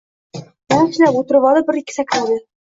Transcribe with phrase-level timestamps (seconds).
[0.73, 2.41] Yaxshilab o`tirvolib, bir-ikki sakradi